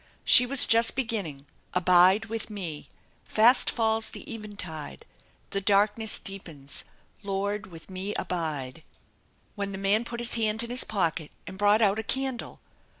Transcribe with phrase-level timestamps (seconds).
[0.23, 1.45] She was just beginning:
[1.75, 2.89] Abide with me,
[3.23, 5.05] Fast falls the eventide,
[5.51, 6.83] The darkness deepens,
[7.21, 8.81] Lord, with me abide!
[9.53, 12.59] When the man put his hand in his pocket and brought out a candle.